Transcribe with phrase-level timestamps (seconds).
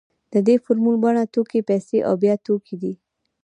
[0.33, 2.93] د دې فورمول بڼه توکي پیسې او بیا توکي ده